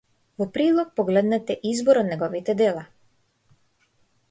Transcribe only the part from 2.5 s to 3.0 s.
дела.